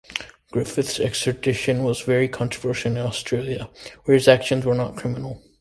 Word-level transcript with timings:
Griffiths' 0.51 0.99
extradition 0.99 1.83
was 1.83 2.01
very 2.01 2.27
controversial 2.27 2.91
in 2.93 2.97
Australia, 2.97 3.69
where 4.05 4.15
his 4.15 4.27
actions 4.27 4.65
were 4.65 4.73
not 4.73 4.95
criminal. 4.95 5.39